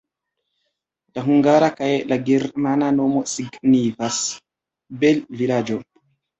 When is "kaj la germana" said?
1.81-2.89